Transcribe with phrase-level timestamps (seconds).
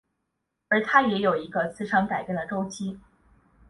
[0.69, 2.99] 而它也有一个磁场改变的周期。